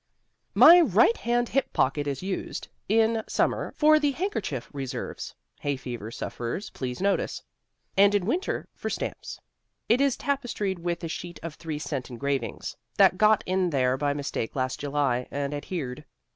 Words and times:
My 0.55 0.81
right 0.81 1.15
hand 1.15 1.49
hip 1.49 1.71
pocket 1.73 2.07
is 2.07 2.23
used, 2.23 2.67
in 2.89 3.21
summer, 3.27 3.71
for 3.77 3.99
the 3.99 4.09
handkerchief 4.13 4.67
reserves 4.73 5.35
(hayfever 5.63 6.11
sufferers, 6.11 6.71
please 6.71 7.01
notice); 7.01 7.43
and, 7.95 8.15
in 8.15 8.25
winter, 8.25 8.67
for 8.73 8.89
stamps. 8.89 9.39
It 9.87 10.01
is 10.01 10.17
tapestried 10.17 10.79
with 10.79 11.03
a 11.03 11.07
sheet 11.07 11.39
of 11.43 11.53
three 11.53 11.77
cent 11.77 12.09
engravings 12.09 12.75
that 12.97 13.19
got 13.19 13.43
in 13.45 13.69
there 13.69 13.95
by 13.95 14.13
mistake 14.13 14.55
last 14.55 14.79
July, 14.79 15.27
and 15.29 15.53
adhered. 15.53 16.03